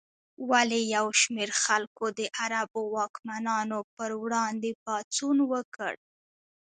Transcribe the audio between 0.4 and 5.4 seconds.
ولې یو شمېر خلکو د عربو واکمنانو پر وړاندې پاڅون